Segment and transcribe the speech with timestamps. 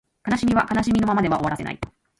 [0.27, 1.79] 悲しみは悲しみのままでは終わらせない